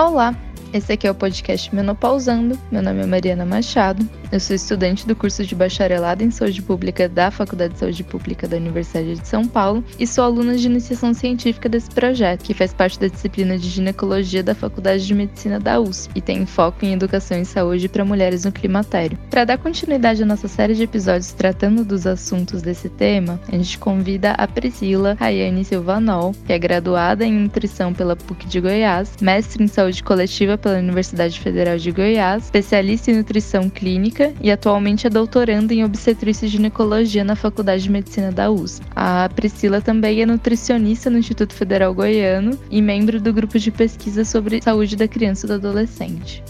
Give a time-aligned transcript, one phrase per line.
[0.00, 0.34] Olá,
[0.72, 2.58] esse aqui é o podcast Menopausando.
[2.72, 4.08] Meu nome é Mariana Machado.
[4.32, 8.46] Eu sou estudante do curso de bacharelado em Saúde Pública da Faculdade de Saúde Pública
[8.46, 12.72] da Universidade de São Paulo e sou aluna de iniciação científica desse projeto, que faz
[12.72, 16.92] parte da disciplina de ginecologia da Faculdade de Medicina da USP e tem foco em
[16.92, 19.18] educação e saúde para mulheres no climatério.
[19.28, 23.78] Para dar continuidade à nossa série de episódios tratando dos assuntos desse tema, a gente
[23.78, 29.64] convida a Priscila Rayane Silvanol, que é graduada em nutrição pela PUC de Goiás, mestre
[29.64, 35.10] em saúde coletiva pela Universidade Federal de Goiás, especialista em nutrição clínica e atualmente é
[35.10, 38.84] doutoranda em obstetrícia e ginecologia na Faculdade de Medicina da USP.
[38.94, 44.24] A Priscila também é nutricionista no Instituto Federal Goiano e membro do grupo de pesquisa
[44.24, 46.42] sobre saúde da criança e do adolescente.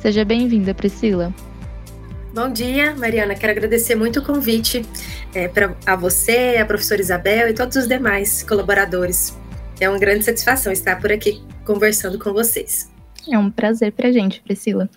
[0.00, 1.32] Seja bem-vinda, Priscila.
[2.34, 3.34] Bom dia, Mariana.
[3.34, 4.84] Quero agradecer muito o convite
[5.32, 9.38] é, pra, a você, a professora Isabel e todos os demais colaboradores.
[9.80, 12.90] É uma grande satisfação estar por aqui conversando com vocês.
[13.30, 14.90] É um prazer para a gente, Priscila.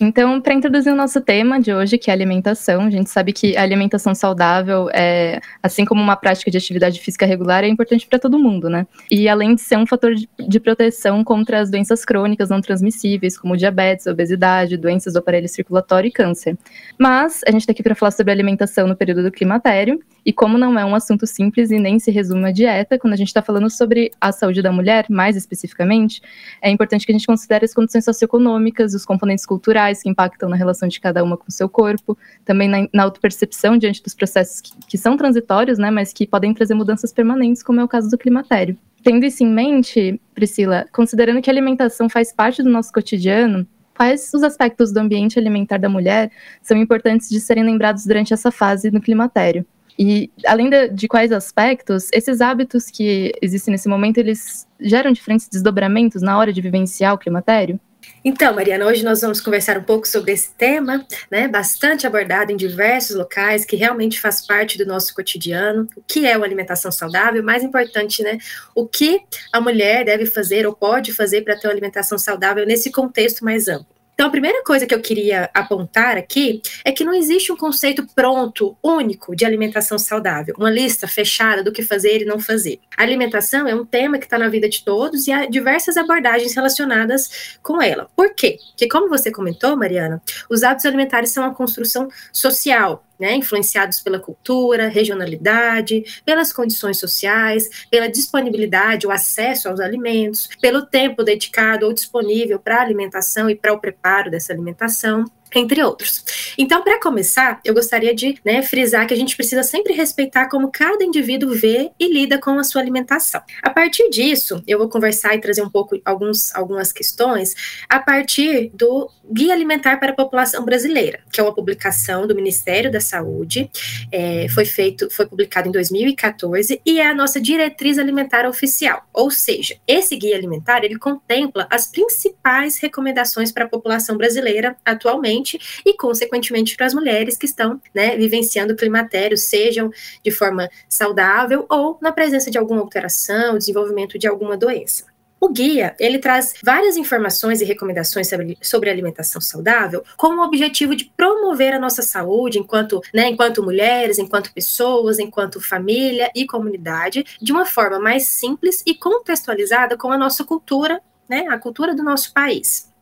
[0.00, 3.56] Então, para introduzir o nosso tema de hoje, que é alimentação, a gente sabe que
[3.56, 8.18] a alimentação saudável, é, assim como uma prática de atividade física regular, é importante para
[8.18, 8.86] todo mundo, né?
[9.10, 13.38] E além de ser um fator de, de, proteção contra as doenças crônicas não transmissíveis,
[13.38, 16.58] como diabetes, obesidade, doenças do aparelho circulatório e câncer.
[16.98, 20.58] Mas a gente está aqui para falar sobre alimentação no período do climatério, e como
[20.58, 23.42] não é um assunto simples e nem se resume à dieta, quando a gente está
[23.42, 26.20] falando sobre a saúde da mulher, mais especificamente,
[26.60, 30.56] é importante que a gente considere as condições socioeconômicas, os componentes culturais que impactam na
[30.56, 34.60] relação de cada uma com o seu corpo, também na, na autopercepção diante dos processos
[34.60, 38.10] que, que são transitórios, né, mas que podem trazer mudanças permanentes, como é o caso
[38.10, 38.76] do climatério.
[39.02, 44.32] Tendo isso em mente, Priscila, considerando que a alimentação faz parte do nosso cotidiano, quais
[44.32, 46.30] os aspectos do ambiente alimentar da mulher
[46.62, 49.64] são importantes de serem lembrados durante essa fase no climatério?
[49.98, 55.48] E além de, de, quais aspectos, esses hábitos que existem nesse momento, eles geram diferentes
[55.48, 57.78] desdobramentos na hora de vivenciar o climatério?
[58.26, 62.56] Então, Mariana, hoje nós vamos conversar um pouco sobre esse tema, né, bastante abordado em
[62.56, 67.44] diversos locais, que realmente faz parte do nosso cotidiano, o que é uma alimentação saudável,
[67.44, 68.38] mais importante, né,
[68.74, 69.20] o que
[69.52, 73.68] a mulher deve fazer ou pode fazer para ter uma alimentação saudável nesse contexto mais
[73.68, 73.93] amplo.
[74.14, 78.06] Então, a primeira coisa que eu queria apontar aqui é que não existe um conceito
[78.14, 82.78] pronto, único, de alimentação saudável, uma lista fechada do que fazer e não fazer.
[82.96, 86.54] A alimentação é um tema que está na vida de todos e há diversas abordagens
[86.54, 88.08] relacionadas com ela.
[88.14, 88.58] Por quê?
[88.70, 94.20] Porque, como você comentou, Mariana, os hábitos alimentares são uma construção social, né, influenciados pela
[94.20, 101.94] cultura, regionalidade, pelas condições sociais, pela disponibilidade, o acesso aos alimentos, pelo tempo dedicado ou
[101.94, 106.24] disponível para a alimentação e para o preparo dessa alimentação entre outros.
[106.58, 110.70] Então, para começar, eu gostaria de né, frisar que a gente precisa sempre respeitar como
[110.70, 113.40] cada indivíduo vê e lida com a sua alimentação.
[113.62, 117.54] A partir disso, eu vou conversar e trazer um pouco alguns, algumas questões
[117.88, 122.90] a partir do Guia Alimentar para a População Brasileira, que é uma publicação do Ministério
[122.90, 123.70] da Saúde,
[124.12, 129.06] é, foi feito, foi publicado em 2014 e é a nossa diretriz alimentar oficial.
[129.12, 135.43] Ou seja, esse guia alimentar ele contempla as principais recomendações para a população brasileira atualmente
[135.84, 139.90] e, consequentemente, para as mulheres que estão né, vivenciando o climatério, sejam
[140.22, 145.04] de forma saudável ou na presença de alguma alteração, desenvolvimento de alguma doença.
[145.44, 150.96] O guia, ele traz várias informações e recomendações sobre, sobre alimentação saudável com o objetivo
[150.96, 157.26] de promover a nossa saúde enquanto, né, enquanto mulheres, enquanto pessoas, enquanto família e comunidade,
[157.42, 162.02] de uma forma mais simples e contextualizada com a nossa cultura, né, a cultura do
[162.02, 162.93] nosso país.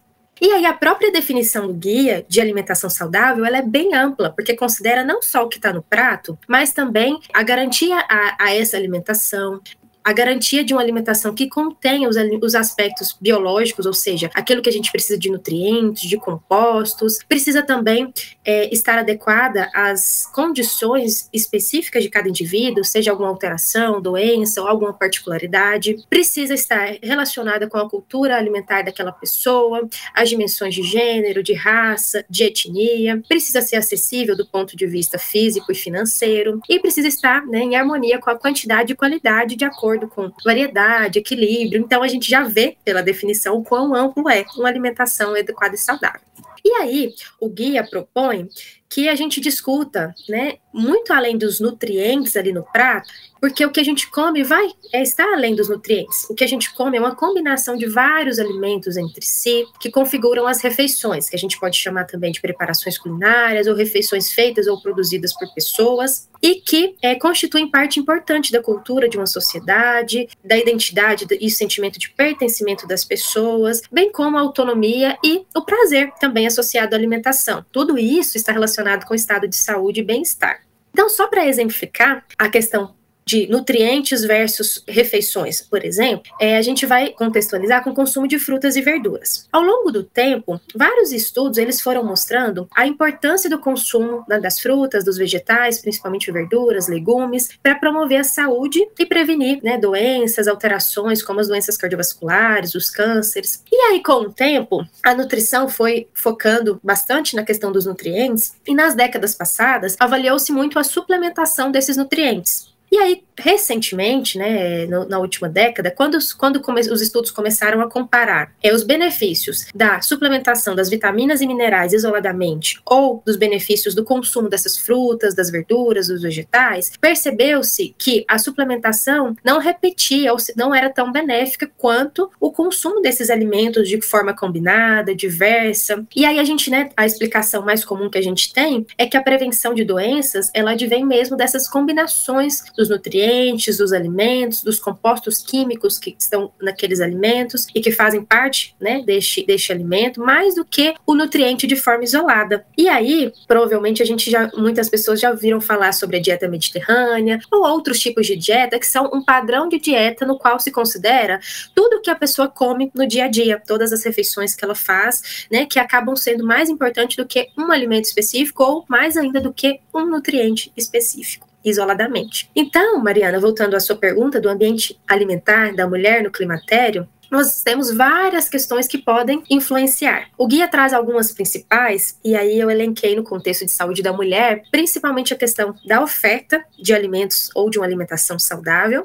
[0.45, 4.57] E aí a própria definição do guia de alimentação saudável ela é bem ampla, porque
[4.57, 8.77] considera não só o que está no prato, mas também a garantia a, a essa
[8.77, 9.61] alimentação,
[10.05, 14.69] a garantia de uma alimentação que contenha os, os, aspectos biológicos, ou seja, aquilo que
[14.69, 18.13] a gente precisa de nutrientes, de compostos, precisa também
[18.45, 24.93] é, estar adequada às condições específicas de cada indivíduo, seja alguma alteração, doença ou alguma
[24.93, 31.55] particularidade, precisa estar relacionada com a cultura alimentar daquela pessoa, as dimensões de gênero, de
[31.55, 37.09] raça, de etnia, precisa ser acessível do ponto de vista físico e financeiro, e precisa
[37.09, 41.81] estar né, em harmonia com a quantidade e qualidade de acordo acordo com variedade, equilíbrio.
[41.81, 45.79] Então, a gente já vê, pela definição, o quão amplo é uma alimentação adequada e
[45.79, 46.21] saudável.
[46.65, 48.49] E aí, o guia propõe
[48.93, 53.09] que a gente discuta, né, muito além dos nutrientes ali no prato,
[53.41, 56.29] porque o que a gente come vai é, estar além dos nutrientes.
[56.31, 60.47] O que a gente come é uma combinação de vários alimentos entre si que configuram
[60.47, 64.81] as refeições, que a gente pode chamar também de preparações culinárias ou refeições feitas ou
[64.81, 70.57] produzidas por pessoas e que é, constituem parte importante da cultura de uma sociedade, da
[70.57, 76.47] identidade e sentimento de pertencimento das pessoas, bem como a autonomia e o prazer também
[76.47, 77.65] associado à alimentação.
[77.73, 80.63] Tudo isso está relacionado com o estado de saúde e bem-estar.
[80.93, 86.87] Então, só para exemplificar a questão de nutrientes versus refeições, por exemplo, é, a gente
[86.87, 89.49] vai contextualizar com o consumo de frutas e verduras.
[89.53, 95.05] Ao longo do tempo, vários estudos eles foram mostrando a importância do consumo das frutas,
[95.05, 101.41] dos vegetais, principalmente verduras, legumes, para promover a saúde e prevenir né, doenças, alterações como
[101.41, 103.63] as doenças cardiovasculares, os cânceres.
[103.71, 108.75] E aí, com o tempo, a nutrição foi focando bastante na questão dos nutrientes e
[108.75, 112.72] nas décadas passadas avaliou-se muito a suplementação desses nutrientes.
[112.93, 117.89] E aí, recentemente, né, no, na última década, quando, quando come, os estudos começaram a
[117.89, 124.05] comparar é, os benefícios da suplementação das vitaminas e minerais isoladamente ou dos benefícios do
[124.05, 130.75] consumo dessas frutas, das verduras, dos vegetais, percebeu-se que a suplementação não repetia ou não
[130.75, 136.05] era tão benéfica quanto o consumo desses alimentos de forma combinada, diversa.
[136.15, 139.17] E aí a gente, né, a explicação mais comum que a gente tem é que
[139.17, 145.39] a prevenção de doenças, ela advém mesmo dessas combinações dos nutrientes, dos alimentos, dos compostos
[145.43, 150.65] químicos que estão naqueles alimentos e que fazem parte né, deste, deste alimento, mais do
[150.65, 152.65] que o nutriente de forma isolada.
[152.77, 157.41] E aí, provavelmente, a gente já, muitas pessoas já ouviram falar sobre a dieta mediterrânea
[157.51, 161.41] ou outros tipos de dieta que são um padrão de dieta no qual se considera
[161.75, 165.47] tudo que a pessoa come no dia a dia, todas as refeições que ela faz,
[165.51, 169.53] né, que acabam sendo mais importantes do que um alimento específico ou mais ainda do
[169.53, 172.51] que um nutriente específico isoladamente.
[172.55, 177.91] Então, Mariana, voltando à sua pergunta do ambiente alimentar da mulher no climatério, nós temos
[177.91, 180.29] várias questões que podem influenciar.
[180.37, 184.65] O guia traz algumas principais, e aí eu elenquei no contexto de saúde da mulher,
[184.71, 189.05] principalmente a questão da oferta de alimentos ou de uma alimentação saudável,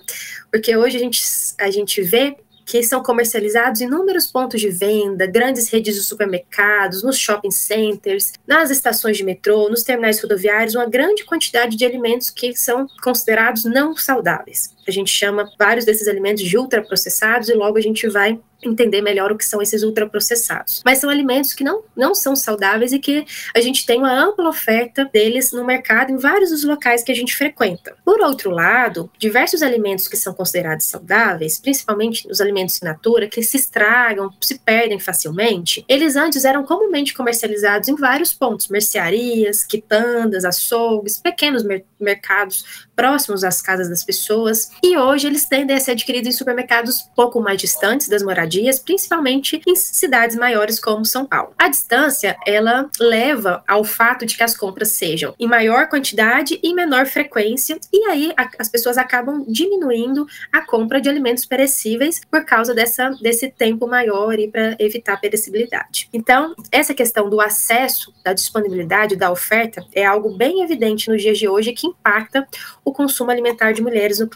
[0.51, 1.23] porque hoje a gente,
[1.57, 2.35] a gente vê
[2.67, 8.33] que são comercializados em inúmeros pontos de venda, grandes redes de supermercados, nos shopping centers,
[8.45, 13.63] nas estações de metrô, nos terminais rodoviários, uma grande quantidade de alimentos que são considerados
[13.63, 14.75] não saudáveis.
[14.87, 19.31] A gente chama vários desses alimentos de ultraprocessados e logo a gente vai entender melhor
[19.31, 20.81] o que são esses ultraprocessados.
[20.83, 23.25] Mas são alimentos que não, não são saudáveis e que
[23.55, 27.15] a gente tem uma ampla oferta deles no mercado em vários dos locais que a
[27.15, 27.95] gente frequenta.
[28.03, 33.43] Por outro lado, diversos alimentos que são considerados saudáveis, principalmente os alimentos in natura, que
[33.43, 40.45] se estragam, se perdem facilmente, eles antes eram comumente comercializados em vários pontos, mercearias, quitandas,
[40.45, 45.91] açougues, pequenos mer mercados próximos às casas das pessoas, e hoje eles tendem a ser
[45.91, 51.53] adquiridos em supermercados pouco mais distantes das moradias principalmente em cidades maiores como São Paulo.
[51.57, 56.73] A distância, ela leva ao fato de que as compras sejam em maior quantidade e
[56.73, 62.45] menor frequência, e aí a, as pessoas acabam diminuindo a compra de alimentos perecíveis por
[62.45, 66.09] causa dessa, desse tempo maior e para evitar a perecibilidade.
[66.13, 71.37] Então, essa questão do acesso, da disponibilidade, da oferta, é algo bem evidente nos dias
[71.37, 72.47] de hoje que impacta
[72.83, 74.27] o consumo alimentar de mulheres no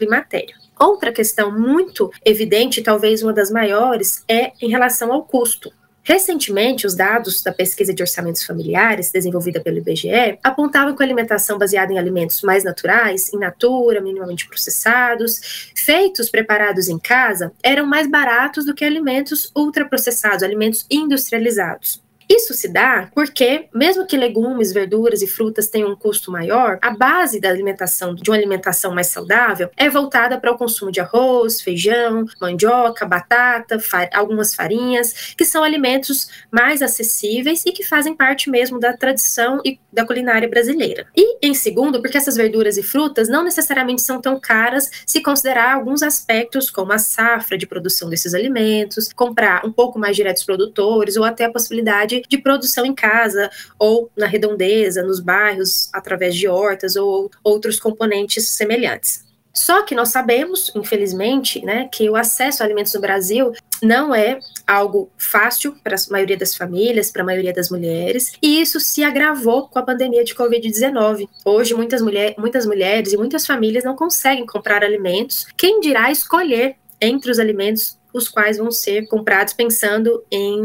[0.78, 5.72] Outra questão muito evidente, talvez uma das maiores, é em relação ao custo.
[6.04, 11.58] Recentemente, os dados da pesquisa de orçamentos familiares, desenvolvida pelo IBGE, apontavam que a alimentação
[11.58, 18.10] baseada em alimentos mais naturais, in natura, minimamente processados, feitos, preparados em casa, eram mais
[18.10, 22.01] baratos do que alimentos ultraprocessados, alimentos industrializados.
[22.28, 26.90] Isso se dá porque, mesmo que legumes, verduras e frutas tenham um custo maior, a
[26.90, 31.60] base da alimentação, de uma alimentação mais saudável, é voltada para o consumo de arroz,
[31.60, 38.50] feijão, mandioca, batata, far algumas farinhas, que são alimentos mais acessíveis e que fazem parte
[38.50, 41.06] mesmo da tradição e da culinária brasileira.
[41.16, 45.74] E, em segundo, porque essas verduras e frutas não necessariamente são tão caras se considerar
[45.74, 50.44] alguns aspectos, como a safra de produção desses alimentos, comprar um pouco mais direto dos
[50.44, 56.36] produtores, ou até a possibilidade de produção em casa ou na redondeza, nos bairros, através
[56.36, 59.24] de hortas ou outros componentes semelhantes.
[59.54, 63.52] Só que nós sabemos, infelizmente, né, que o acesso a alimentos no Brasil
[63.82, 68.60] não é algo fácil para a maioria das famílias, para a maioria das mulheres, e
[68.60, 71.28] isso se agravou com a pandemia de Covid-19.
[71.44, 76.76] Hoje, muitas, mulher, muitas mulheres e muitas famílias não conseguem comprar alimentos, quem dirá escolher
[77.00, 80.60] entre os alimentos os quais vão ser comprados pensando em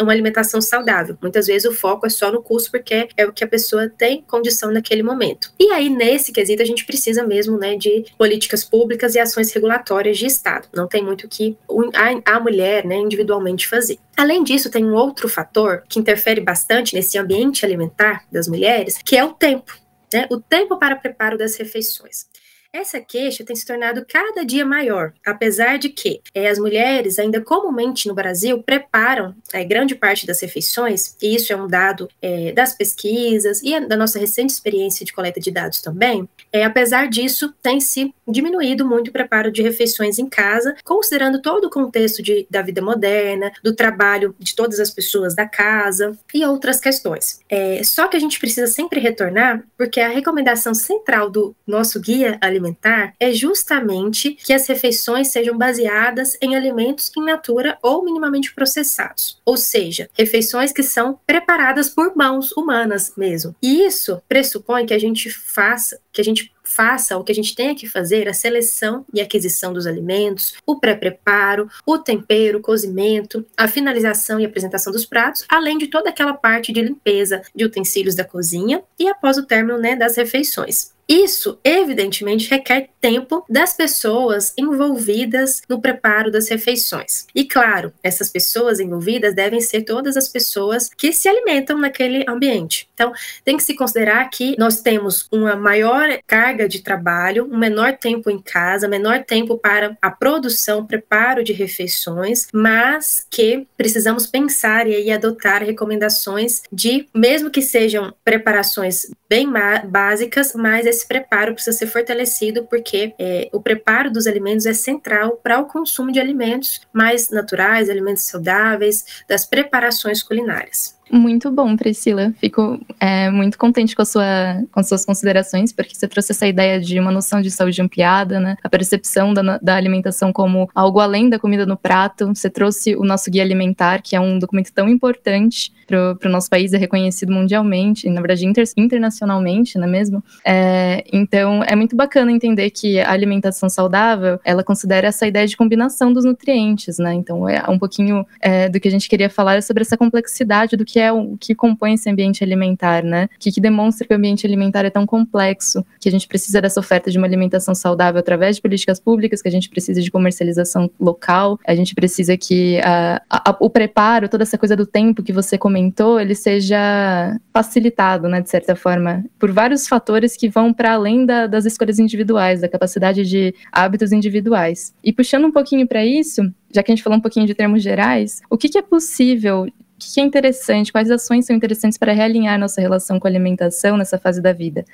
[0.00, 1.16] uma alimentação saudável.
[1.20, 4.22] Muitas vezes o foco é só no custo, porque é o que a pessoa tem
[4.22, 5.52] condição naquele momento.
[5.58, 10.18] E aí, nesse quesito, a gente precisa mesmo né, de políticas públicas e ações regulatórias
[10.18, 10.68] de Estado.
[10.74, 11.56] Não tem muito que
[11.94, 13.98] a, a mulher né, individualmente fazer.
[14.16, 19.16] Além disso, tem um outro fator que interfere bastante nesse ambiente alimentar das mulheres, que
[19.16, 19.72] é o tempo.
[20.12, 20.26] Né?
[20.30, 22.26] O tempo para preparo das refeições.
[22.74, 27.38] Essa queixa tem se tornado cada dia maior, apesar de que é, as mulheres, ainda
[27.38, 32.50] comumente no Brasil, preparam é, grande parte das refeições, e isso é um dado é,
[32.52, 36.26] das pesquisas e da nossa recente experiência de coleta de dados também.
[36.50, 41.66] É, apesar disso, tem se diminuído muito o preparo de refeições em casa, considerando todo
[41.66, 46.42] o contexto de, da vida moderna, do trabalho de todas as pessoas da casa e
[46.42, 47.40] outras questões.
[47.50, 52.38] É, só que a gente precisa sempre retornar, porque a recomendação central do nosso guia
[52.40, 58.54] alimentar alimentar é justamente que as refeições sejam baseadas em alimentos in natura ou minimamente
[58.54, 63.54] processados, ou seja, refeições que são preparadas por mãos humanas mesmo.
[63.62, 67.54] E isso pressupõe que a gente faça, que a gente faça o que a gente
[67.54, 73.44] tenha que fazer, a seleção e aquisição dos alimentos, o pré-preparo, o tempero, o cozimento,
[73.56, 78.14] a finalização e apresentação dos pratos, além de toda aquela parte de limpeza de utensílios
[78.14, 80.91] da cozinha e após o término né, das refeições.
[81.08, 87.26] Isso, evidentemente, requer tempo das pessoas envolvidas no preparo das refeições.
[87.34, 92.88] E, claro, essas pessoas envolvidas devem ser todas as pessoas que se alimentam naquele ambiente.
[92.94, 93.12] Então,
[93.44, 98.30] tem que se considerar que nós temos uma maior carga de trabalho, um menor tempo
[98.30, 104.94] em casa, menor tempo para a produção, preparo de refeições, mas que precisamos pensar e
[104.94, 109.48] aí adotar recomendações de, mesmo que sejam preparações bem
[109.88, 115.40] básicas, mas esse preparo precisa ser fortalecido porque é, o preparo dos alimentos é central
[115.42, 120.96] para o consumo de alimentos mais naturais, alimentos saudáveis, das preparações culinárias.
[121.10, 122.32] Muito bom, Priscila.
[122.38, 126.80] Fico é, muito contente com, sua, com as suas considerações, porque você trouxe essa ideia
[126.80, 128.56] de uma noção de saúde ampliada, né?
[128.62, 132.28] A percepção da, da alimentação como algo além da comida no prato.
[132.28, 136.48] Você trouxe o nosso guia alimentar, que é um documento tão importante para o nosso
[136.48, 140.24] país, é reconhecido mundialmente, na verdade inter, internacionalmente, não é mesmo?
[140.44, 145.56] É, então, é muito bacana entender que a alimentação saudável, ela considera essa ideia de
[145.56, 147.12] combinação dos nutrientes, né?
[147.12, 150.84] Então, é um pouquinho é, do que a gente queria falar sobre essa complexidade do
[150.84, 153.24] que é o que compõe esse ambiente alimentar, né?
[153.24, 156.60] O que, que demonstra que o ambiente alimentar é tão complexo, que a gente precisa
[156.60, 160.10] dessa oferta de uma alimentação saudável através de políticas públicas, que a gente precisa de
[160.10, 165.22] comercialização local, a gente precisa que a, a, o preparo, toda essa coisa do tempo
[165.22, 170.72] que você comentou, ele seja facilitado, né, de certa forma, por vários fatores que vão
[170.72, 174.94] para além da, das escolhas individuais, da capacidade de hábitos individuais.
[175.02, 177.82] E puxando um pouquinho para isso, já que a gente falou um pouquinho de termos
[177.82, 179.66] gerais, o que, que é possível
[180.10, 184.18] que é interessante, quais ações são interessantes para realinhar nossa relação com a alimentação nessa
[184.18, 184.84] fase da vida.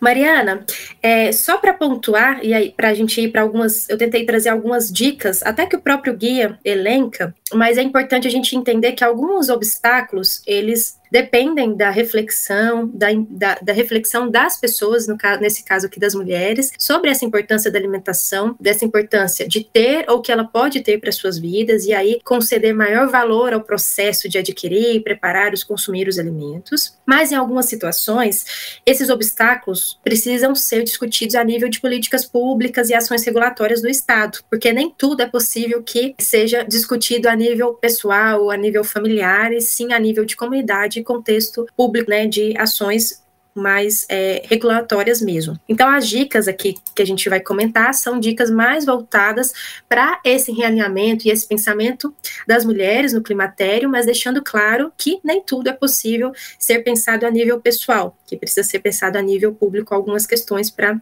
[0.00, 0.64] Mariana,
[1.02, 4.48] é, só para pontuar, e aí para a gente ir para algumas, eu tentei trazer
[4.48, 9.02] algumas dicas, até que o próprio guia elenca, mas é importante a gente entender que
[9.02, 15.64] alguns obstáculos, eles dependem da reflexão, da, da, da reflexão das pessoas, no caso, nesse
[15.64, 20.32] caso aqui das mulheres, sobre essa importância da alimentação, dessa importância de ter ou que
[20.32, 25.02] ela pode ter para suas vidas, e aí conceder maior valor ao processo de adquirir,
[25.02, 26.96] preparar, os consumir os alimentos.
[27.06, 32.94] Mas em algumas situações, esses obstáculos precisam ser discutidos a nível de políticas públicas e
[32.94, 38.50] ações regulatórias do Estado, porque nem tudo é possível que seja discutido a nível pessoal,
[38.50, 43.22] a nível familiar, e sim a nível de comunidade de contexto público, né, de ações
[43.54, 45.58] mais é, regulatórias mesmo.
[45.68, 49.52] Então, as dicas aqui que a gente vai comentar são dicas mais voltadas
[49.88, 52.14] para esse realinhamento e esse pensamento
[52.46, 57.30] das mulheres no climatério, mas deixando claro que nem tudo é possível ser pensado a
[57.30, 61.00] nível pessoal, que precisa ser pensado a nível público algumas questões para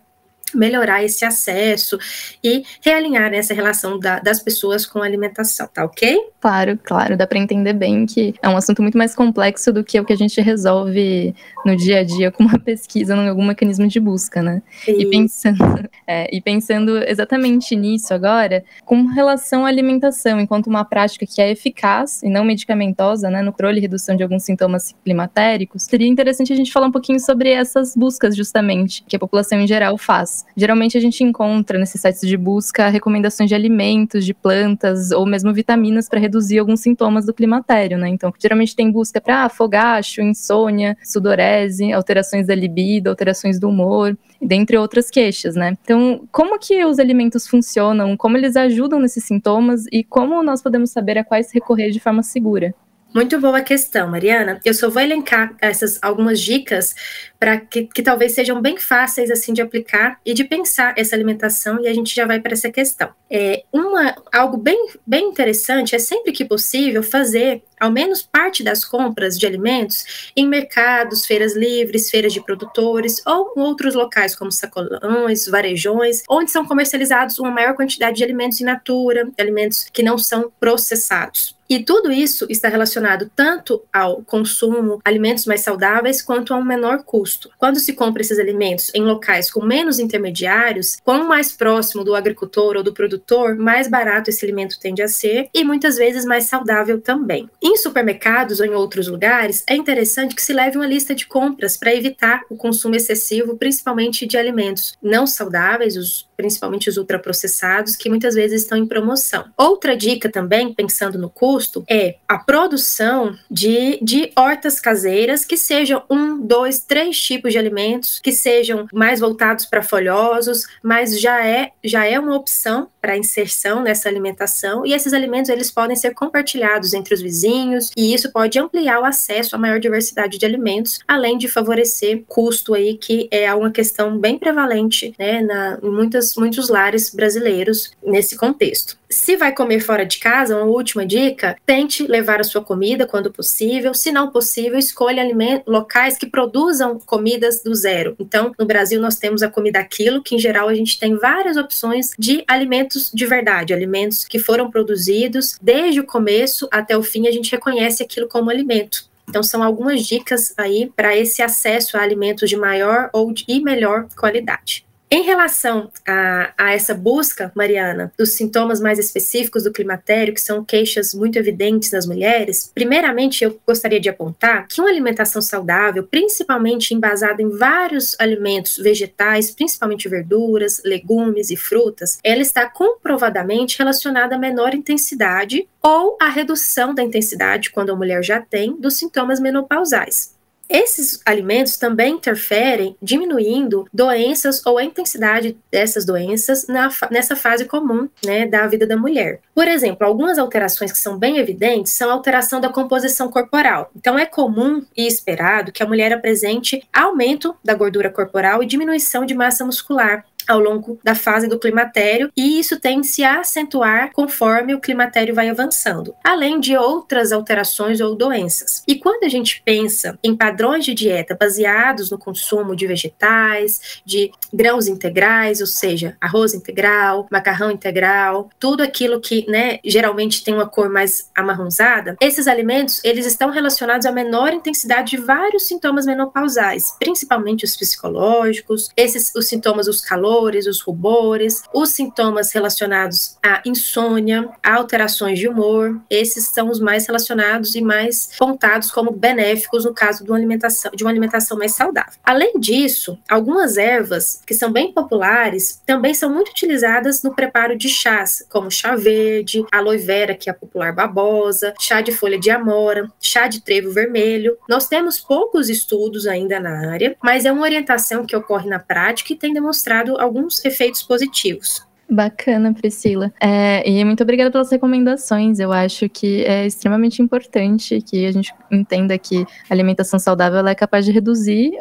[0.55, 1.99] melhorar esse acesso
[2.43, 6.19] e realinhar essa relação da, das pessoas com a alimentação, tá ok?
[6.41, 9.99] Claro, claro, dá para entender bem que é um assunto muito mais complexo do que
[9.99, 11.35] o que a gente resolve
[11.65, 14.63] no dia a dia com uma pesquisa, em algum mecanismo de busca, né?
[14.87, 21.27] E pensando, é, e pensando exatamente nisso agora, com relação à alimentação, enquanto uma prática
[21.27, 25.85] que é eficaz e não medicamentosa, né, no controle e redução de alguns sintomas climatéricos,
[25.85, 29.67] seria interessante a gente falar um pouquinho sobre essas buscas, justamente, que a população em
[29.67, 35.11] geral faz Geralmente a gente encontra nesses sites de busca recomendações de alimentos, de plantas
[35.11, 38.09] ou mesmo vitaminas para reduzir alguns sintomas do climatério, né?
[38.09, 44.17] Então, geralmente tem busca para ah, fogacho, insônia, sudorese, alterações da libido, alterações do humor,
[44.41, 45.77] dentre outras queixas, né?
[45.83, 50.91] Então, como que os alimentos funcionam, como eles ajudam nesses sintomas e como nós podemos
[50.91, 52.75] saber a quais recorrer de forma segura?
[53.15, 54.61] Muito boa questão, Mariana.
[54.65, 56.95] Eu só vou elencar essas algumas dicas
[57.39, 61.81] para que, que talvez sejam bem fáceis assim de aplicar e de pensar essa alimentação
[61.83, 63.09] e a gente já vai para essa questão.
[63.31, 68.85] É uma algo bem bem interessante é sempre que possível fazer ao menos parte das
[68.85, 75.47] compras de alimentos em mercados, feiras livres, feiras de produtores ou outros locais como sacolões,
[75.47, 80.51] varejões, onde são comercializados uma maior quantidade de alimentos in natura, alimentos que não são
[80.59, 81.57] processados.
[81.69, 87.03] E tudo isso está relacionado tanto ao consumo alimentos mais saudáveis quanto a um menor
[87.03, 87.51] custo.
[87.59, 92.77] Quando se compra esses alimentos em locais com menos intermediários, quanto mais próximo do agricultor
[92.77, 97.01] ou do produtor, mais barato esse alimento tende a ser e muitas vezes mais saudável
[97.01, 97.51] também.
[97.69, 101.77] Em supermercados ou em outros lugares, é interessante que se leve uma lista de compras
[101.77, 108.09] para evitar o consumo excessivo, principalmente de alimentos não saudáveis, os, principalmente os ultraprocessados, que
[108.09, 109.45] muitas vezes estão em promoção.
[109.57, 116.03] Outra dica também, pensando no custo, é a produção de, de hortas caseiras que sejam
[116.11, 121.73] um, dois, três tipos de alimentos que sejam mais voltados para folhosos, mas já é,
[121.83, 126.93] já é uma opção para inserção nessa alimentação e esses alimentos eles podem ser compartilhados
[126.93, 131.39] entre os vizinhos e isso pode ampliar o acesso à maior diversidade de alimentos, além
[131.39, 136.69] de favorecer custo aí que é uma questão bem prevalente, né, na, em muitas, muitos
[136.69, 138.97] lares brasileiros nesse contexto.
[139.09, 143.31] Se vai comer fora de casa, uma última dica, tente levar a sua comida quando
[143.31, 143.95] possível.
[143.95, 145.23] Se não possível, escolha
[145.67, 148.17] locais que produzam comidas do zero.
[148.19, 151.57] Então, no Brasil, nós temos a comida aquilo, que em geral a gente tem várias
[151.57, 157.29] opções de alimentos de verdade, alimentos que foram produzidos desde o começo até o fim,
[157.29, 159.05] a gente reconhece aquilo como alimento.
[159.29, 164.07] Então, são algumas dicas aí para esse acesso a alimentos de maior ou de, melhor
[164.17, 164.86] qualidade.
[165.09, 170.65] Em relação a, a, essa busca, Mariana, dos sintomas mais específicos do climatério, que são
[170.65, 176.93] queixas muito evidentes nas mulheres, primeiramente eu gostaria de apontar que uma alimentação saudável, principalmente
[176.93, 184.39] embasada em vários alimentos vegetais, principalmente verduras, legumes e frutas, ela está comprovadamente relacionada a
[184.39, 190.36] menor intensidade ou a redução da intensidade, quando a mulher já tem, dos sintomas menopausais.
[190.69, 198.09] Esses alimentos também interferem, diminuindo doenças ou a intensidade dessas doenças na, nessa fase comum
[198.25, 199.41] né, da vida da mulher.
[199.55, 203.91] Por exemplo, algumas alterações que são bem evidentes são a alteração da composição corporal.
[203.97, 209.25] Então, é comum e esperado que a mulher apresente aumento da gordura corporal e diminuição
[209.25, 214.75] de massa muscular, ao longo da fase do climatério, e isso tende a acentuar conforme
[214.75, 218.83] o climatério vai avançando, além de outras alterações ou doenças.
[218.87, 224.31] E quando a gente pensa em padrões de dieta baseados no consumo de vegetais, de
[224.53, 230.69] grãos integrais, ou seja, arroz integral, macarrão integral, tudo aquilo que, né, geralmente tem uma
[230.69, 236.95] cor mais amarronzada, esses alimentos, eles estão relacionados a menor intensidade de vários sintomas menopausais,
[236.99, 244.49] principalmente os psicológicos, esses os sintomas os calores os rubores, os sintomas relacionados à insônia,
[244.63, 250.25] alterações de humor, esses são os mais relacionados e mais pontados como benéficos no caso
[250.25, 252.13] de uma alimentação, de uma alimentação mais saudável.
[252.23, 257.89] Além disso, algumas ervas que são bem populares também são muito utilizadas no preparo de
[257.89, 262.51] chás, como chá verde, aloe vera, que é a popular babosa, chá de folha de
[262.51, 264.57] amora, chá de trevo vermelho.
[264.69, 269.33] Nós temos poucos estudos ainda na área, mas é uma orientação que ocorre na prática
[269.33, 271.87] e tem demonstrado alguns efeitos positivos.
[272.09, 273.33] Bacana, Priscila.
[273.41, 275.59] É, e muito obrigada pelas recomendações.
[275.59, 280.75] Eu acho que é extremamente importante que a gente entenda que a alimentação saudável é
[280.75, 281.73] capaz de reduzir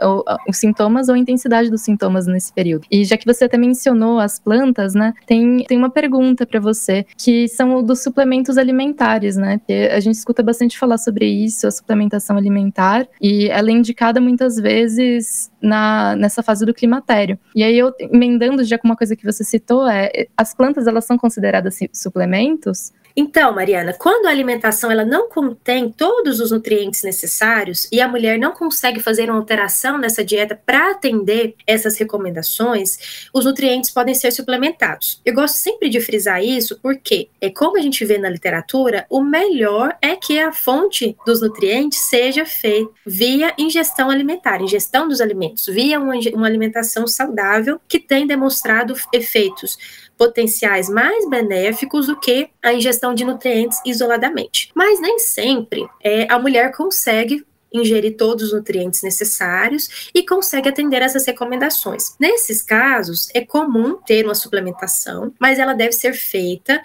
[0.47, 2.85] os sintomas ou a intensidade dos sintomas nesse período.
[2.89, 7.05] E já que você até mencionou as plantas, né, tem, tem uma pergunta para você,
[7.17, 9.59] que são dos suplementos alimentares, né?
[9.59, 14.19] Porque a gente escuta bastante falar sobre isso, a suplementação alimentar, e ela é indicada
[14.19, 17.37] muitas vezes na, nessa fase do climatério.
[17.55, 21.05] E aí eu emendando já com uma coisa que você citou, é as plantas elas
[21.05, 22.91] são consideradas suplementos?
[23.17, 28.37] Então, Mariana, quando a alimentação ela não contém todos os nutrientes necessários e a mulher
[28.37, 34.31] não consegue fazer uma alteração nessa dieta para atender essas recomendações, os nutrientes podem ser
[34.31, 35.21] suplementados.
[35.23, 39.21] Eu gosto sempre de frisar isso porque é como a gente vê na literatura, o
[39.21, 45.67] melhor é que a fonte dos nutrientes seja feita via ingestão alimentar, ingestão dos alimentos,
[45.67, 49.77] via uma, uma alimentação saudável que tem demonstrado efeitos
[50.17, 54.71] potenciais mais benéficos do que a ingestão de nutrientes isoladamente.
[54.73, 61.01] Mas nem sempre é, a mulher consegue ingerir todos os nutrientes necessários e consegue atender
[61.01, 62.15] essas recomendações.
[62.19, 66.81] Nesses casos, é comum ter uma suplementação, mas ela deve ser feita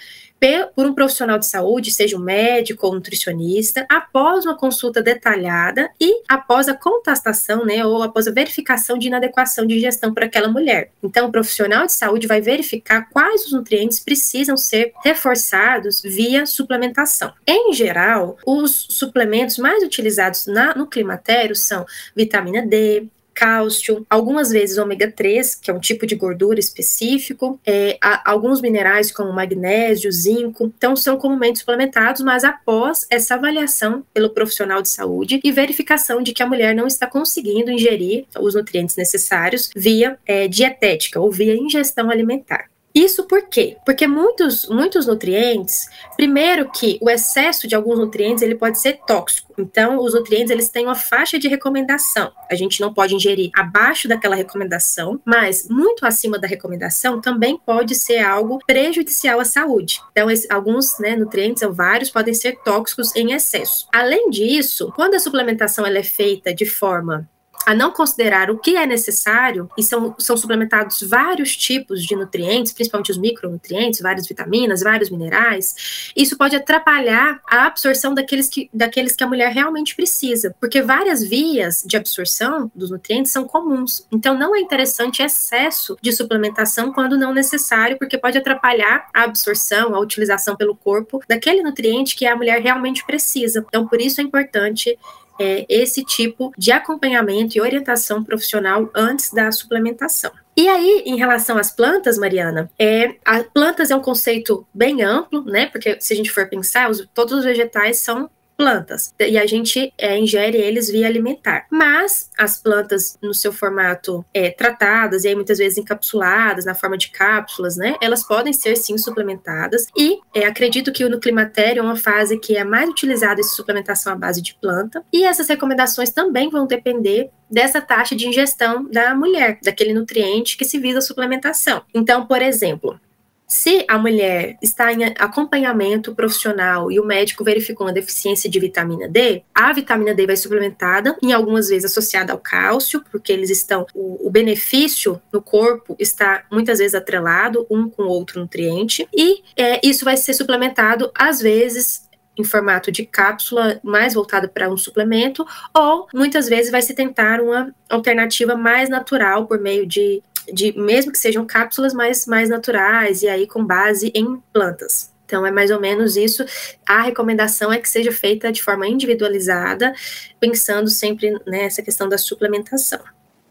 [0.74, 6.22] por um profissional de saúde, seja um médico ou nutricionista, após uma consulta detalhada e
[6.28, 10.90] após a contestação, né, ou após a verificação de inadequação de ingestão para aquela mulher.
[11.02, 17.32] Então, o profissional de saúde vai verificar quais os nutrientes precisam ser reforçados via suplementação.
[17.46, 21.84] Em geral, os suplementos mais utilizados na, no climatério são
[22.16, 23.06] vitamina D,
[23.40, 29.10] cálcio, algumas vezes ômega 3, que é um tipo de gordura específico, é, alguns minerais
[29.10, 35.40] como magnésio, zinco, então são comumente suplementados, mas após essa avaliação pelo profissional de saúde
[35.42, 40.46] e verificação de que a mulher não está conseguindo ingerir os nutrientes necessários via é,
[40.46, 42.69] dietética ou via ingestão alimentar.
[42.94, 43.76] Isso por quê?
[43.84, 49.54] Porque muitos, muitos nutrientes, primeiro que o excesso de alguns nutrientes ele pode ser tóxico.
[49.58, 52.32] Então, os nutrientes eles têm uma faixa de recomendação.
[52.50, 57.94] A gente não pode ingerir abaixo daquela recomendação, mas muito acima da recomendação também pode
[57.94, 60.00] ser algo prejudicial à saúde.
[60.10, 63.86] Então, esse, alguns né, nutrientes ou vários podem ser tóxicos em excesso.
[63.92, 67.28] Além disso, quando a suplementação ela é feita de forma
[67.66, 72.72] a não considerar o que é necessário, e são, são suplementados vários tipos de nutrientes,
[72.72, 79.14] principalmente os micronutrientes, várias vitaminas, vários minerais, isso pode atrapalhar a absorção daqueles que, daqueles
[79.14, 84.06] que a mulher realmente precisa, porque várias vias de absorção dos nutrientes são comuns.
[84.10, 89.94] Então, não é interessante excesso de suplementação quando não necessário, porque pode atrapalhar a absorção,
[89.94, 93.64] a utilização pelo corpo daquele nutriente que a mulher realmente precisa.
[93.68, 94.98] Então, por isso é importante
[95.40, 100.30] é, esse tipo de acompanhamento e orientação profissional antes da suplementação.
[100.54, 105.42] E aí, em relação às plantas, Mariana, é, a, plantas é um conceito bem amplo,
[105.44, 105.66] né?
[105.66, 108.28] Porque se a gente for pensar, os, todos os vegetais são
[108.60, 111.66] plantas e a gente é, ingere eles via alimentar.
[111.70, 116.98] Mas as plantas, no seu formato é, tratadas e aí muitas vezes encapsuladas na forma
[116.98, 117.96] de cápsulas, né?
[118.02, 122.54] Elas podem ser sim suplementadas e é, acredito que no climatério é uma fase que
[122.54, 127.30] é mais utilizada essa suplementação à base de planta e essas recomendações também vão depender
[127.50, 131.82] dessa taxa de ingestão da mulher, daquele nutriente que se visa a suplementação.
[131.94, 133.00] Então, por exemplo,
[133.50, 139.08] se a mulher está em acompanhamento profissional e o médico verificou uma deficiência de vitamina
[139.08, 143.84] D, a vitamina D vai suplementada, em algumas vezes associada ao cálcio, porque eles estão,
[143.92, 149.84] o, o benefício no corpo está muitas vezes atrelado um com outro nutriente, e é,
[149.84, 152.08] isso vai ser suplementado às vezes
[152.38, 157.40] em formato de cápsula, mais voltado para um suplemento, ou muitas vezes vai se tentar
[157.40, 160.22] uma alternativa mais natural por meio de
[160.52, 165.10] de mesmo que sejam cápsulas mais, mais naturais e aí com base em plantas.
[165.24, 166.44] Então, é mais ou menos isso.
[166.84, 169.92] A recomendação é que seja feita de forma individualizada,
[170.40, 172.98] pensando sempre nessa questão da suplementação.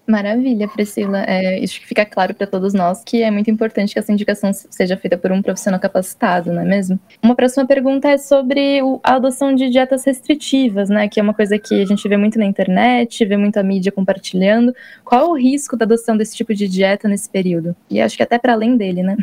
[0.09, 1.23] Maravilha, Priscila.
[1.27, 4.97] É, isso fica claro para todos nós que é muito importante que essa indicação seja
[4.97, 6.99] feita por um profissional capacitado, não é mesmo?
[7.21, 11.07] Uma próxima pergunta é sobre a adoção de dietas restritivas, né?
[11.07, 14.73] Que é uma coisa que a gente vê muito na internet, vê muita mídia compartilhando.
[15.05, 17.75] Qual o risco da adoção desse tipo de dieta nesse período?
[17.87, 19.15] E acho que até para além dele, né?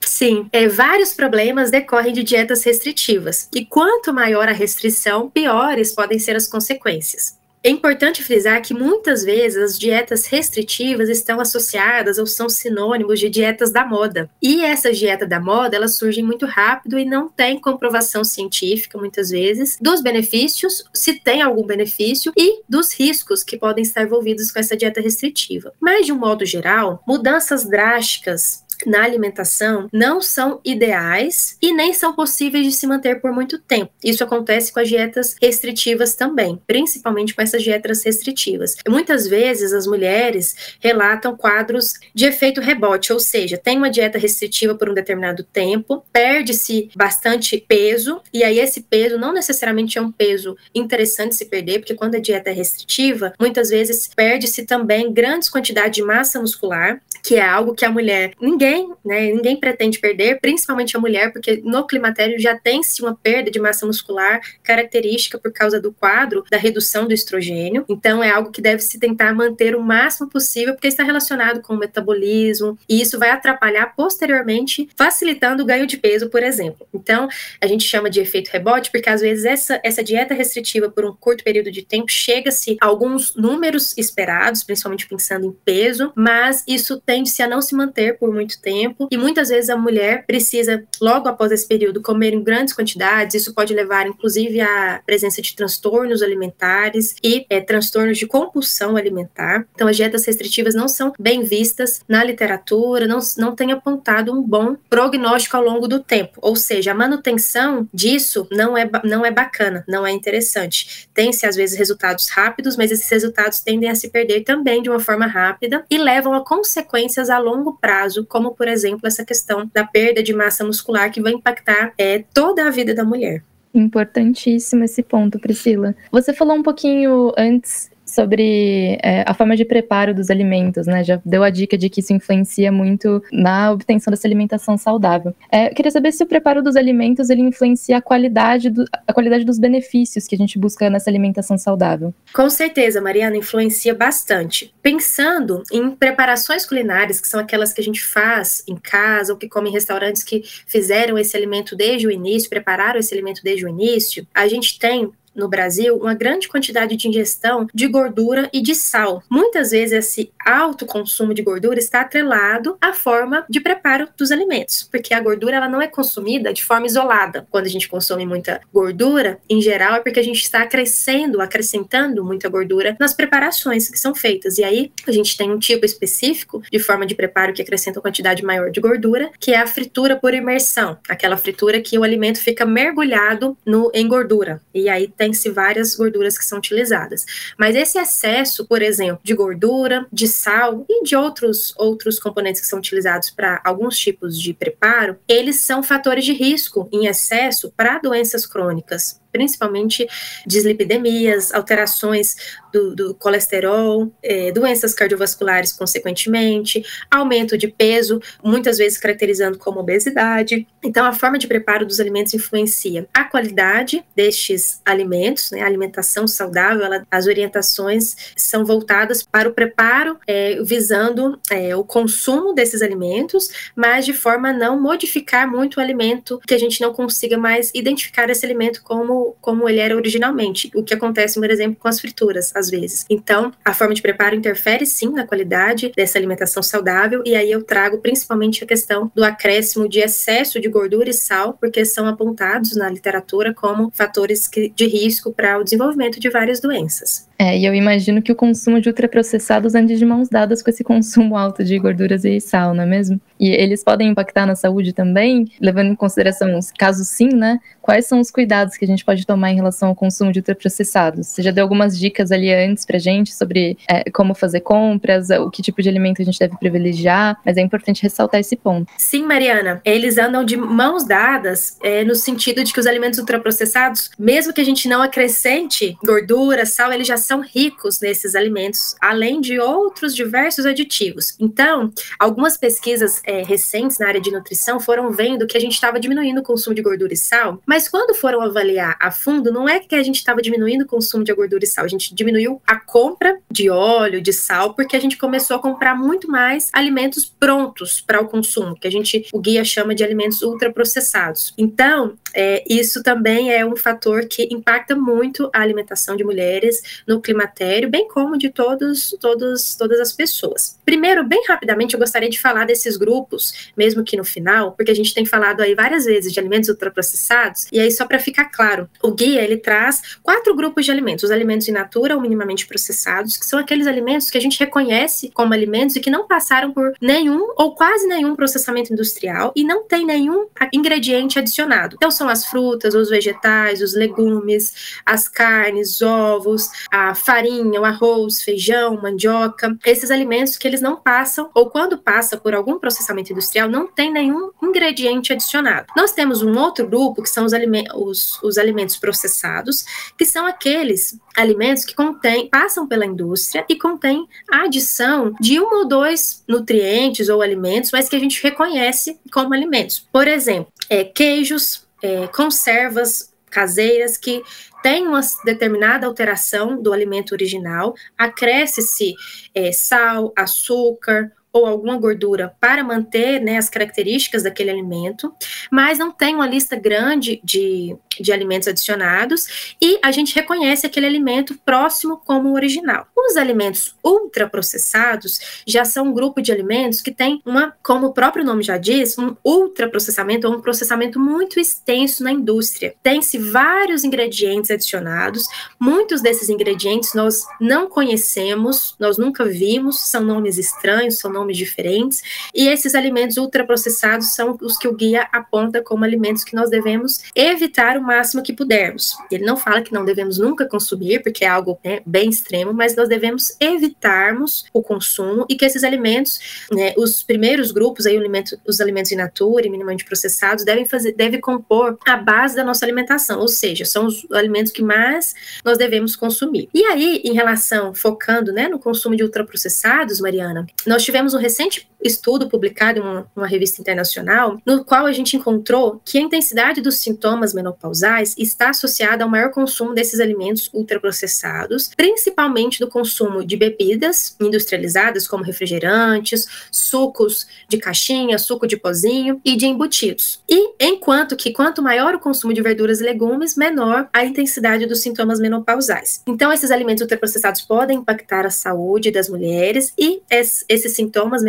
[0.00, 3.48] Sim, é, vários problemas decorrem de dietas restritivas.
[3.54, 7.38] E quanto maior a restrição, piores podem ser as consequências.
[7.66, 13.30] É importante frisar que muitas vezes as dietas restritivas estão associadas ou são sinônimos de
[13.30, 14.28] dietas da moda.
[14.42, 19.30] E essas dietas da moda, elas surgem muito rápido e não tem comprovação científica muitas
[19.30, 24.58] vezes dos benefícios, se tem algum benefício e dos riscos que podem estar envolvidos com
[24.58, 25.72] essa dieta restritiva.
[25.80, 32.14] Mas de um modo geral, mudanças drásticas na alimentação não são ideais e nem são
[32.14, 33.92] possíveis de se manter por muito tempo.
[34.02, 38.76] Isso acontece com as dietas restritivas também, principalmente com essas dietas restritivas.
[38.88, 44.74] Muitas vezes as mulheres relatam quadros de efeito rebote, ou seja, tem uma dieta restritiva
[44.74, 50.12] por um determinado tempo, perde-se bastante peso, e aí esse peso não necessariamente é um
[50.12, 55.50] peso interessante se perder, porque quando a dieta é restritiva, muitas vezes perde-se também grandes
[55.50, 59.98] quantidades de massa muscular, que é algo que a mulher, ninguém ninguém, né, ninguém pretende
[59.98, 65.38] perder, principalmente a mulher, porque no climatério já tem-se uma perda de massa muscular característica
[65.38, 67.84] por causa do quadro da redução do estrogênio.
[67.88, 71.74] Então é algo que deve se tentar manter o máximo possível, porque está relacionado com
[71.74, 76.86] o metabolismo e isso vai atrapalhar posteriormente, facilitando o ganho de peso, por exemplo.
[76.92, 77.28] Então,
[77.60, 81.14] a gente chama de efeito rebote, porque às vezes essa, essa dieta restritiva por um
[81.14, 87.00] curto período de tempo chega-se a alguns números esperados, principalmente pensando em peso, mas isso
[87.04, 91.28] tende-se a não se manter por muito tempo e muitas vezes a mulher precisa, logo
[91.28, 93.34] após esse período, comer em grandes quantidades.
[93.34, 99.66] Isso pode levar, inclusive, à presença de transtornos alimentares e é, transtornos de compulsão alimentar.
[99.74, 104.42] Então, as dietas restritivas não são bem vistas na literatura, não, não tem apontado um
[104.42, 106.38] bom prognóstico ao longo do tempo.
[106.40, 111.08] Ou seja, a manutenção disso não é, não é bacana, não é interessante.
[111.14, 115.00] Tem-se, às vezes, resultados rápidos, mas esses resultados tendem a se perder também de uma
[115.00, 119.84] forma rápida e levam a consequências a longo prazo, como, por exemplo, essa questão da
[119.84, 123.42] perda de massa muscular que vai impactar é, toda a vida da mulher.
[123.72, 125.94] Importantíssimo esse ponto, Priscila.
[126.12, 131.02] Você falou um pouquinho antes sobre é, a forma de preparo dos alimentos, né?
[131.02, 135.34] Já deu a dica de que isso influencia muito na obtenção dessa alimentação saudável.
[135.50, 139.12] É, eu queria saber se o preparo dos alimentos ele influencia a qualidade, do, a
[139.12, 142.14] qualidade dos benefícios que a gente busca nessa alimentação saudável.
[142.32, 144.72] Com certeza, Mariana, influencia bastante.
[144.82, 149.48] Pensando em preparações culinárias, que são aquelas que a gente faz em casa ou que
[149.48, 153.68] come em restaurantes que fizeram esse alimento desde o início, prepararam esse alimento desde o
[153.68, 158.74] início, a gente tem no Brasil uma grande quantidade de ingestão de gordura e de
[158.74, 159.22] sal.
[159.28, 164.88] Muitas vezes esse alto consumo de gordura está atrelado à forma de preparo dos alimentos,
[164.90, 167.46] porque a gordura ela não é consumida de forma isolada.
[167.50, 172.24] Quando a gente consome muita gordura, em geral é porque a gente está acrescendo, acrescentando
[172.24, 174.58] muita gordura nas preparações que são feitas.
[174.58, 178.02] E aí a gente tem um tipo específico de forma de preparo que acrescenta uma
[178.02, 182.40] quantidade maior de gordura, que é a fritura por imersão, aquela fritura que o alimento
[182.40, 184.60] fica mergulhado no em gordura.
[184.74, 187.24] E aí tem tem-se várias gorduras que são utilizadas.
[187.58, 192.66] Mas esse excesso, por exemplo, de gordura, de sal e de outros, outros componentes que
[192.66, 197.98] são utilizados para alguns tipos de preparo, eles são fatores de risco em excesso para
[197.98, 200.06] doenças crônicas principalmente
[200.46, 202.36] dislipidemias, alterações
[202.72, 210.66] do, do colesterol, é, doenças cardiovasculares, consequentemente, aumento de peso, muitas vezes caracterizando como obesidade.
[210.82, 216.28] Então, a forma de preparo dos alimentos influencia a qualidade destes alimentos, né, a alimentação
[216.28, 222.82] saudável, ela, as orientações são voltadas para o preparo, é, visando é, o consumo desses
[222.82, 227.36] alimentos, mas de forma a não modificar muito o alimento, que a gente não consiga
[227.36, 231.88] mais identificar esse alimento como como, ele era originalmente, o que acontece, por exemplo, com
[231.88, 233.04] as frituras, às vezes.
[233.08, 237.62] Então, a forma de preparo interfere sim na qualidade dessa alimentação saudável, e aí eu
[237.62, 242.76] trago principalmente a questão do acréscimo de excesso de gordura e sal, porque são apontados
[242.76, 247.28] na literatura como fatores de risco para o desenvolvimento de várias doenças.
[247.38, 250.82] É, e eu imagino que o consumo de ultraprocessados ande de mãos dadas com esse
[250.84, 253.20] consumo alto de gorduras e sal, não é mesmo?
[253.38, 257.58] E eles podem impactar na saúde também, levando em consideração, caso sim, né?
[257.82, 261.26] Quais são os cuidados que a gente pode tomar em relação ao consumo de ultraprocessados?
[261.26, 265.50] Você já deu algumas dicas ali antes pra gente sobre é, como fazer compras, o
[265.50, 268.90] que tipo de alimento a gente deve privilegiar, mas é importante ressaltar esse ponto.
[268.96, 274.10] Sim, Mariana, eles andam de mãos dadas é, no sentido de que os alimentos ultraprocessados,
[274.18, 279.40] mesmo que a gente não acrescente gordura, sal, eles já são ricos nesses alimentos, além
[279.40, 281.34] de outros diversos aditivos.
[281.38, 285.98] Então, algumas pesquisas é, recentes na área de nutrição foram vendo que a gente estava
[285.98, 289.80] diminuindo o consumo de gordura e sal, mas quando foram avaliar a fundo, não é
[289.80, 292.76] que a gente estava diminuindo o consumo de gordura e sal, a gente diminuiu a
[292.76, 298.00] compra de óleo, de sal, porque a gente começou a comprar muito mais alimentos prontos
[298.00, 301.54] para o consumo, que a gente, o guia chama de alimentos ultraprocessados.
[301.56, 307.20] Então, é, isso também é um fator que impacta muito a alimentação de mulheres no
[307.20, 310.78] climatério, bem como de todos, todos, todas as pessoas.
[310.84, 314.94] Primeiro, bem rapidamente, eu gostaria de falar desses grupos, mesmo que no final, porque a
[314.94, 318.88] gente tem falado aí várias vezes de alimentos ultraprocessados, e aí só para ficar claro,
[319.02, 323.36] o guia ele traz quatro grupos de alimentos: os alimentos in natura ou minimamente processados,
[323.36, 326.94] que são aqueles alimentos que a gente reconhece como alimentos e que não passaram por
[327.00, 331.96] nenhum ou quase nenhum processamento industrial e não tem nenhum ingrediente adicionado.
[331.96, 337.84] Então são são as frutas, os vegetais, os legumes, as carnes, ovos, a farinha, o
[337.84, 343.32] arroz, feijão, mandioca, esses alimentos que eles não passam, ou quando passa por algum processamento
[343.32, 345.86] industrial, não tem nenhum ingrediente adicionado.
[345.94, 349.84] Nós temos um outro grupo que são os, alimentos, os, os alimentos processados,
[350.16, 355.74] que são aqueles alimentos que contêm, passam pela indústria e contêm a adição de um
[355.74, 359.98] ou dois nutrientes ou alimentos, mas que a gente reconhece como alimentos.
[360.10, 364.42] Por exemplo, é, queijos, é, conservas caseiras que
[364.82, 369.14] têm uma determinada alteração do alimento original, acresce-se
[369.54, 375.32] é, sal, açúcar ou alguma gordura para manter né, as características daquele alimento,
[375.70, 381.06] mas não tem uma lista grande de, de alimentos adicionados e a gente reconhece aquele
[381.06, 383.06] alimento próximo como o original.
[383.16, 388.44] Os alimentos ultraprocessados já são um grupo de alimentos que tem uma, como o próprio
[388.44, 392.94] nome já diz, um ultraprocessamento ou um processamento muito extenso na indústria.
[393.00, 395.46] Tem-se vários ingredientes adicionados,
[395.78, 401.56] muitos desses ingredientes nós não conhecemos, nós nunca vimos, são nomes estranhos, são nomes nomes
[401.56, 402.22] diferentes,
[402.54, 407.20] e esses alimentos ultraprocessados são os que o guia aponta como alimentos que nós devemos
[407.34, 409.16] evitar o máximo que pudermos.
[409.30, 412.96] Ele não fala que não devemos nunca consumir, porque é algo né, bem extremo, mas
[412.96, 418.58] nós devemos evitarmos o consumo e que esses alimentos, né, os primeiros grupos, aí, alimento,
[418.66, 422.84] os alimentos in natura e minimamente processados, devem, fazer, devem compor a base da nossa
[422.84, 426.68] alimentação, ou seja, são os alimentos que mais nós devemos consumir.
[426.72, 432.48] E aí, em relação, focando né, no consumo de ultraprocessados, Mariana, nós tivemos recente estudo
[432.48, 436.96] publicado em uma, uma, revista internacional, no qual a gente encontrou que a intensidade dos
[436.96, 444.36] sintomas menopausais está associada ao maior consumo desses alimentos ultraprocessados, principalmente do consumo de bebidas
[444.40, 450.42] industrializadas, como refrigerantes, sucos de caixinha, suco de pozinho e de embutidos.
[450.48, 455.00] E enquanto que quanto maior o consumo de verduras e legumes, menor a intensidade dos
[455.00, 456.22] sintomas menopausais.
[456.26, 461.42] Então, esses alimentos ultraprocessados podem impactar a saúde das mulheres e esses sintomas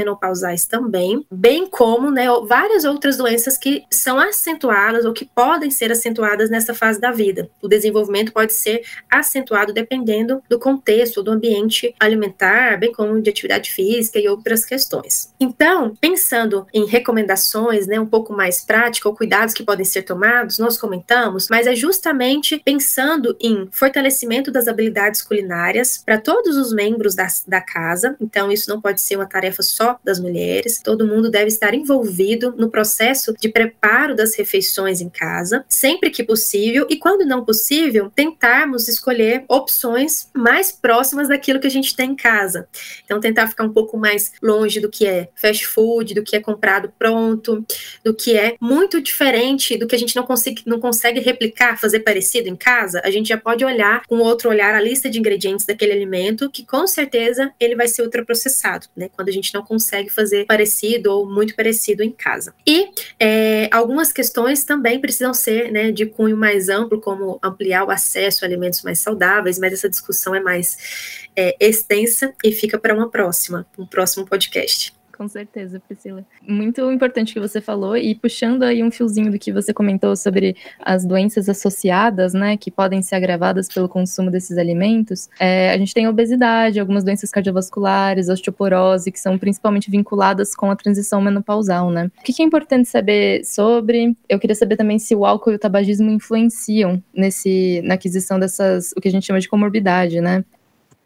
[0.67, 6.49] também, bem como né, várias outras doenças que são acentuadas ou que podem ser acentuadas
[6.49, 7.49] nessa fase da vida.
[7.61, 13.71] O desenvolvimento pode ser acentuado dependendo do contexto, do ambiente alimentar, bem como de atividade
[13.71, 15.33] física e outras questões.
[15.39, 20.59] Então, pensando em recomendações, né, um pouco mais práticas ou cuidados que podem ser tomados,
[20.59, 27.15] nós comentamos, mas é justamente pensando em fortalecimento das habilidades culinárias para todos os membros
[27.15, 28.15] da, da casa.
[28.19, 31.73] Então, isso não pode ser uma tarefa só das mulheres mulheres, todo mundo deve estar
[31.73, 37.45] envolvido no processo de preparo das refeições em casa, sempre que possível, e quando não
[37.45, 42.67] possível, tentarmos escolher opções mais próximas daquilo que a gente tem em casa.
[43.05, 46.39] Então, tentar ficar um pouco mais longe do que é fast food, do que é
[46.41, 47.65] comprado pronto,
[48.03, 52.01] do que é muito diferente do que a gente não consegue, não consegue replicar, fazer
[52.01, 55.65] parecido em casa, a gente já pode olhar com outro olhar a lista de ingredientes
[55.65, 59.09] daquele alimento, que com certeza ele vai ser ultraprocessado, né?
[59.15, 62.53] Quando a gente não consegue fazer fazer parecido ou muito parecido em casa.
[62.65, 67.91] E é, algumas questões também precisam ser né, de cunho mais amplo, como ampliar o
[67.91, 72.93] acesso a alimentos mais saudáveis, mas essa discussão é mais é, extensa e fica para
[72.93, 74.94] uma próxima, um próximo podcast.
[75.17, 76.25] Com certeza, Priscila.
[76.45, 80.55] Muito importante que você falou, e puxando aí um fiozinho do que você comentou sobre
[80.79, 85.93] as doenças associadas, né, que podem ser agravadas pelo consumo desses alimentos, é, a gente
[85.93, 92.11] tem obesidade, algumas doenças cardiovasculares, osteoporose, que são principalmente vinculadas com a transição menopausal, né.
[92.19, 94.15] O que é importante saber sobre?
[94.27, 98.91] Eu queria saber também se o álcool e o tabagismo influenciam nesse, na aquisição dessas,
[98.97, 100.43] o que a gente chama de comorbidade, né.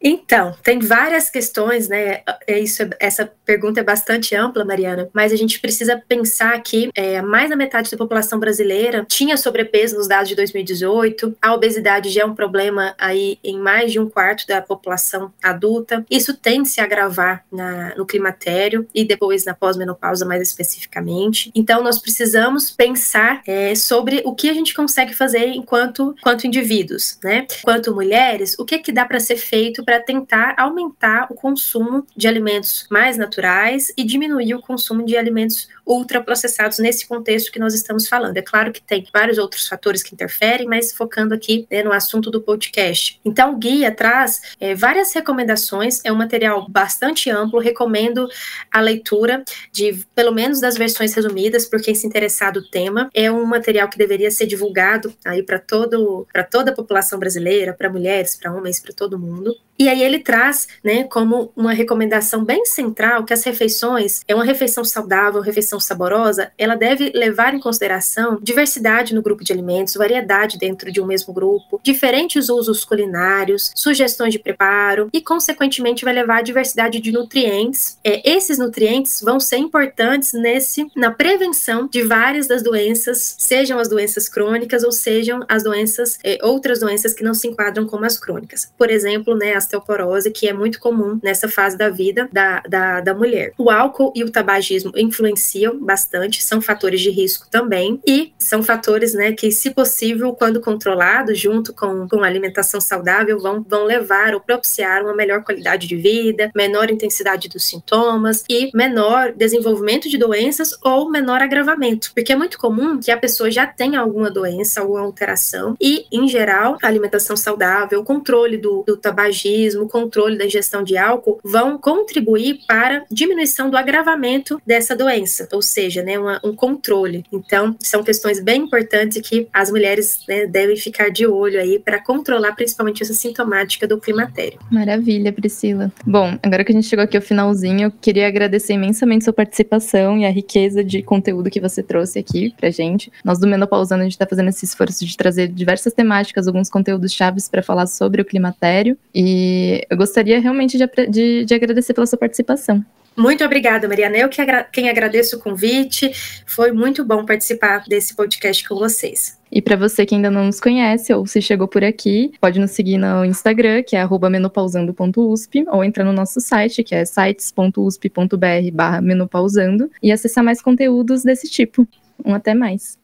[0.02, 2.22] Então, tem várias questões, né?
[2.48, 7.22] É isso, essa pergunta é bastante ampla, Mariana, mas a gente precisa pensar que é,
[7.22, 11.36] mais da metade da população brasileira tinha sobrepeso nos dados de 2018.
[11.42, 16.06] A obesidade já é um problema aí em mais de um quarto da população adulta.
[16.10, 21.52] Isso a se agravar na, no climatério e depois na pós-menopausa, mais especificamente.
[21.54, 27.18] Então, nós precisamos pensar é, sobre o que a gente consegue fazer enquanto, enquanto indivíduos,
[27.24, 27.48] né?
[27.60, 32.06] Enquanto mulheres, o que, é que dá para ser feito para tentar aumentar o consumo
[32.16, 37.74] de alimentos mais naturais e diminuir o consumo de alimentos ultraprocessados nesse contexto que nós
[37.74, 38.38] estamos falando.
[38.38, 42.30] É claro que tem vários outros fatores que interferem, mas focando aqui né, no assunto
[42.30, 43.20] do podcast.
[43.26, 48.28] Então, o guia traz é, várias recomendações, é um material bastante amplo, recomendo
[48.72, 53.10] a leitura de pelo menos das versões resumidas, por quem se interessar do tema.
[53.12, 57.74] É um material que deveria ser divulgado aí para todo para toda a população brasileira,
[57.74, 59.56] para mulheres, para homens, para todo mundo.
[59.80, 64.44] E aí ele traz, né, como uma recomendação bem central que as refeições, é uma
[64.44, 65.46] refeição saudável, uma
[65.80, 71.02] refeição saborosa, ela deve levar em consideração diversidade no grupo de alimentos, variedade dentro de
[71.02, 77.00] um mesmo grupo, diferentes usos culinários, sugestões de preparo e, consequentemente, vai levar a diversidade
[77.00, 77.98] de nutrientes.
[78.04, 83.88] É, esses nutrientes vão ser importantes nesse na prevenção de várias das doenças, sejam as
[83.88, 88.20] doenças crônicas ou sejam as doenças, é, outras doenças que não se enquadram como as
[88.20, 88.72] crônicas.
[88.78, 93.02] Por exemplo, né, a osteoporose, que é muito comum nessa fase da vida da, da,
[93.02, 93.54] da mulher.
[93.58, 99.14] O álcool e o tabagismo influenciam bastante, são fatores de risco também, e são fatores
[99.14, 104.40] né, que, se possível, quando controlados, junto com, com alimentação saudável, vão, vão levar ou
[104.40, 110.78] propiciar uma melhor qualidade de vida, menor intensidade dos sintomas e menor desenvolvimento de doenças
[110.84, 115.02] ou menor agravamento, porque é muito comum que a pessoa já tenha alguma doença, alguma
[115.02, 120.46] alteração, e, em geral, a alimentação saudável, o controle do, do tabagismo, o controle da
[120.46, 126.40] ingestão de álcool vão contribuir para diminuição do agravamento dessa doença, ou seja, né, uma,
[126.42, 127.26] um controle.
[127.34, 132.02] Então, são questões bem importantes que as mulheres né, devem ficar de olho aí para
[132.02, 134.58] controlar principalmente essa sintomática do climatério.
[134.72, 135.92] Maravilha, Priscila.
[136.08, 140.18] Bom, agora que a gente chegou aqui ao finalzinho, eu queria agradecer imensamente sua participação
[140.18, 143.12] e a riqueza de conteúdo que você trouxe aqui pra gente.
[143.22, 147.12] Nós do Menopausando, a gente está fazendo esse esforço de trazer diversas temáticas, alguns conteúdos
[147.12, 148.98] chaves para falar sobre o climatério.
[149.14, 152.82] E eu gostaria realmente de, de, de agradecer pela sua participação.
[153.20, 154.18] Muito obrigada, Mariana.
[154.18, 156.10] Eu que agra quem agradeço o convite.
[156.46, 159.38] Foi muito bom participar desse podcast com vocês.
[159.52, 162.72] E para você que ainda não nos conhece ou se chegou por aqui, pode nos
[162.72, 169.02] seguir no Instagram, que é menopausando.usp, ou entrar no nosso site, que é sites.usp.br barra
[169.02, 171.86] menopausando, e acessar mais conteúdos desse tipo.
[172.24, 172.98] Um até mais.